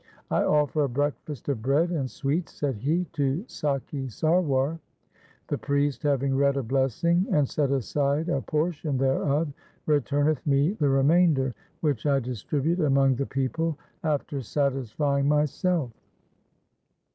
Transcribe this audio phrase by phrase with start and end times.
[0.31, 4.79] 'I offer a breakfast of bread and sweets,' said he,' to Sakhi Sarwar.
[5.47, 9.53] The priest having read a blessing and set aside a portion thereof,
[9.85, 15.91] returneth me the remainder, which I distribute among the people after satisfying myself.'